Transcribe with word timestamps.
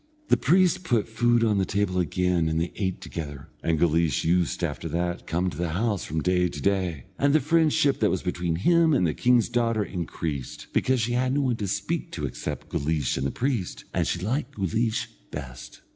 The 0.29 0.35
priest 0.35 0.83
put 0.83 1.07
food 1.07 1.43
on 1.43 1.59
the 1.59 1.63
table 1.63 1.99
again 1.99 2.49
and 2.49 2.59
they 2.59 2.73
ate 2.75 3.01
together, 3.01 3.49
and 3.61 3.77
Guleesh 3.77 4.23
used 4.23 4.63
after 4.63 4.89
that 4.89 5.19
to 5.19 5.23
come 5.25 5.51
to 5.51 5.57
the 5.59 5.73
house 5.73 6.03
from 6.05 6.23
day 6.23 6.49
to 6.49 6.59
day, 6.59 7.05
and 7.19 7.33
the 7.35 7.39
friendship 7.39 7.99
that 7.99 8.09
was 8.09 8.23
between 8.23 8.55
him 8.55 8.95
and 8.95 9.05
the 9.05 9.13
king's 9.13 9.47
daughter 9.47 9.83
increased, 9.83 10.65
because 10.73 11.01
she 11.01 11.11
had 11.13 11.33
no 11.35 11.41
one 11.41 11.57
to 11.57 11.67
speak 11.67 12.11
to 12.13 12.25
except 12.25 12.69
Guleesh 12.69 13.15
and 13.15 13.27
the 13.27 13.31
priest, 13.31 13.85
and 13.93 14.07
she 14.07 14.17
liked 14.17 14.55
Guleesh 14.55 15.05
best. 15.29 15.81